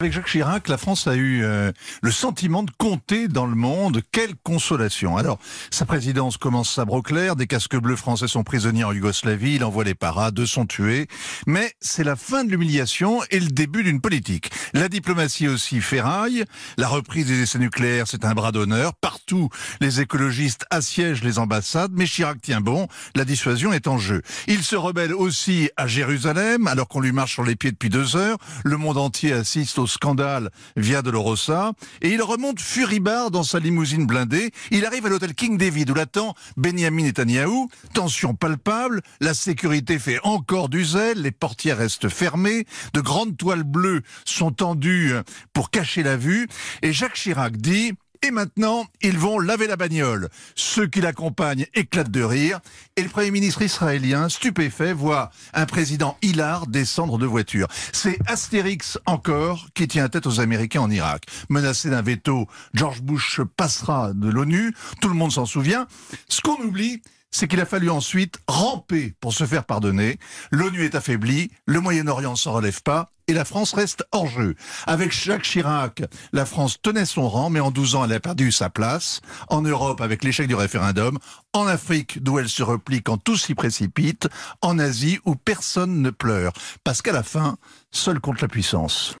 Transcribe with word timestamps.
Avec 0.00 0.12
Jacques 0.12 0.28
Chirac, 0.28 0.68
la 0.68 0.78
France 0.78 1.08
a 1.08 1.16
eu 1.16 1.42
euh, 1.42 1.72
le 2.02 2.12
sentiment 2.12 2.62
de 2.62 2.70
compter 2.78 3.26
dans 3.26 3.46
le 3.46 3.56
monde. 3.56 4.00
Quelle 4.12 4.36
consolation 4.44 5.16
Alors, 5.16 5.40
sa 5.72 5.86
présidence 5.86 6.36
commence 6.36 6.78
à 6.78 6.84
clair, 7.02 7.34
des 7.34 7.48
casques 7.48 7.76
bleus 7.76 7.96
français 7.96 8.28
sont 8.28 8.44
prisonniers 8.44 8.84
en 8.84 8.92
Yougoslavie, 8.92 9.56
il 9.56 9.64
envoie 9.64 9.82
les 9.82 9.96
paras, 9.96 10.30
deux 10.30 10.46
sont 10.46 10.66
tués. 10.66 11.08
Mais 11.48 11.72
c'est 11.80 12.04
la 12.04 12.14
fin 12.14 12.44
de 12.44 12.50
l'humiliation 12.52 13.22
et 13.32 13.40
le 13.40 13.48
début 13.48 13.82
d'une 13.82 14.00
politique. 14.00 14.52
La 14.72 14.88
diplomatie 14.88 15.48
aussi 15.48 15.80
ferraille, 15.80 16.44
la 16.76 16.86
reprise 16.86 17.26
des 17.26 17.42
essais 17.42 17.58
nucléaires, 17.58 18.06
c'est 18.06 18.24
un 18.24 18.34
bras 18.34 18.52
d'honneur. 18.52 18.94
Partout, 18.94 19.48
les 19.80 20.00
écologistes 20.00 20.64
assiègent 20.70 21.24
les 21.24 21.40
ambassades, 21.40 21.90
mais 21.92 22.06
Chirac 22.06 22.40
tient 22.40 22.60
bon, 22.60 22.86
la 23.16 23.24
dissuasion 23.24 23.72
est 23.72 23.88
en 23.88 23.98
jeu. 23.98 24.22
Il 24.46 24.62
se 24.62 24.76
rebelle 24.76 25.12
aussi 25.12 25.70
à 25.76 25.88
Jérusalem, 25.88 26.68
alors 26.68 26.86
qu'on 26.86 27.00
lui 27.00 27.10
marche 27.10 27.32
sur 27.32 27.42
les 27.42 27.56
pieds 27.56 27.72
depuis 27.72 27.90
deux 27.90 28.14
heures. 28.14 28.38
Le 28.62 28.76
monde 28.76 28.98
entier 28.98 29.32
assiste 29.32 29.80
au 29.80 29.87
scandale 29.88 30.50
via 30.76 31.02
Dolorosa 31.02 31.72
et 32.02 32.10
il 32.10 32.22
remonte 32.22 32.60
furibard 32.60 33.30
dans 33.30 33.42
sa 33.42 33.58
limousine 33.58 34.06
blindée. 34.06 34.50
Il 34.70 34.86
arrive 34.86 35.06
à 35.06 35.08
l'hôtel 35.08 35.34
King 35.34 35.58
David 35.58 35.90
où 35.90 35.94
l'attend 35.94 36.34
Benjamin 36.56 37.04
Netanyahu. 37.04 37.68
Tension 37.94 38.34
palpable, 38.34 39.02
la 39.20 39.34
sécurité 39.34 39.98
fait 39.98 40.20
encore 40.22 40.68
du 40.68 40.84
zèle, 40.84 41.22
les 41.22 41.32
portières 41.32 41.78
restent 41.78 42.08
fermées, 42.08 42.66
de 42.92 43.00
grandes 43.00 43.36
toiles 43.36 43.64
bleues 43.64 44.02
sont 44.24 44.52
tendues 44.52 45.14
pour 45.52 45.70
cacher 45.70 46.02
la 46.02 46.16
vue 46.16 46.48
et 46.82 46.92
Jacques 46.92 47.14
Chirac 47.14 47.56
dit 47.56 47.92
et 48.22 48.30
maintenant, 48.30 48.86
ils 49.02 49.18
vont 49.18 49.38
laver 49.38 49.66
la 49.66 49.76
bagnole. 49.76 50.28
Ceux 50.54 50.86
qui 50.86 51.00
l'accompagnent 51.00 51.66
éclatent 51.74 52.10
de 52.10 52.22
rire. 52.22 52.60
Et 52.96 53.02
le 53.02 53.08
Premier 53.08 53.30
ministre 53.30 53.62
israélien, 53.62 54.28
stupéfait, 54.28 54.92
voit 54.92 55.30
un 55.54 55.66
président 55.66 56.16
hilar 56.22 56.66
descendre 56.66 57.18
de 57.18 57.26
voiture. 57.26 57.68
C'est 57.92 58.18
Astérix 58.26 58.98
encore 59.06 59.68
qui 59.74 59.86
tient 59.88 60.08
tête 60.08 60.26
aux 60.26 60.40
Américains 60.40 60.80
en 60.80 60.90
Irak. 60.90 61.24
Menacé 61.48 61.90
d'un 61.90 62.02
veto, 62.02 62.48
George 62.74 63.02
Bush 63.02 63.40
passera 63.56 64.12
de 64.12 64.28
l'ONU. 64.28 64.74
Tout 65.00 65.08
le 65.08 65.14
monde 65.14 65.32
s'en 65.32 65.46
souvient. 65.46 65.86
Ce 66.28 66.40
qu'on 66.40 66.60
oublie, 66.62 67.00
c'est 67.30 67.48
qu'il 67.48 67.60
a 67.60 67.66
fallu 67.66 67.90
ensuite 67.90 68.38
ramper 68.46 69.14
pour 69.20 69.32
se 69.32 69.44
faire 69.44 69.64
pardonner. 69.64 70.18
L'ONU 70.50 70.84
est 70.84 70.94
affaiblie, 70.94 71.50
le 71.66 71.80
Moyen-Orient 71.80 72.36
s'en 72.36 72.52
relève 72.52 72.82
pas, 72.82 73.10
et 73.28 73.34
la 73.34 73.44
France 73.44 73.74
reste 73.74 74.04
hors 74.10 74.26
jeu. 74.26 74.54
Avec 74.86 75.12
Jacques 75.12 75.42
Chirac, 75.42 76.02
la 76.32 76.46
France 76.46 76.80
tenait 76.80 77.04
son 77.04 77.28
rang, 77.28 77.50
mais 77.50 77.60
en 77.60 77.70
12 77.70 77.94
ans, 77.94 78.04
elle 78.04 78.14
a 78.14 78.20
perdu 78.20 78.50
sa 78.50 78.70
place. 78.70 79.20
En 79.48 79.60
Europe, 79.60 80.00
avec 80.00 80.24
l'échec 80.24 80.48
du 80.48 80.54
référendum. 80.54 81.18
En 81.52 81.66
Afrique, 81.66 82.22
d'où 82.22 82.38
elle 82.38 82.48
se 82.48 82.62
replie 82.62 83.02
quand 83.02 83.18
tout 83.18 83.36
s'y 83.36 83.54
précipite. 83.54 84.28
En 84.62 84.78
Asie, 84.78 85.18
où 85.26 85.34
personne 85.34 86.00
ne 86.00 86.10
pleure. 86.10 86.52
Parce 86.84 87.02
qu'à 87.02 87.12
la 87.12 87.22
fin, 87.22 87.58
seul 87.90 88.18
compte 88.18 88.40
la 88.40 88.48
puissance. 88.48 89.14